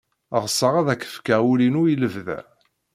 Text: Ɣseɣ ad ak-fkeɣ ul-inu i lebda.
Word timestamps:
Ɣseɣ 0.43 0.73
ad 0.79 0.87
ak-fkeɣ 0.93 1.41
ul-inu 1.51 1.81
i 1.87 1.95
lebda. 2.01 2.39